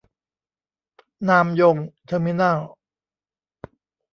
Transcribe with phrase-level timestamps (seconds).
[1.29, 2.59] นามยง เทอร์มินัล